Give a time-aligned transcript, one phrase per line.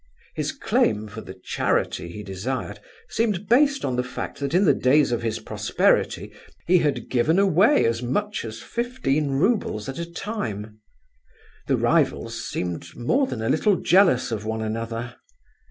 [0.33, 4.73] His claim for the charity he desired seemed based on the fact that in the
[4.73, 6.33] days of his prosperity
[6.65, 10.79] he had given away as much as fifteen roubles at a time.
[11.67, 15.17] The rivals seemed more than a little jealous of one another.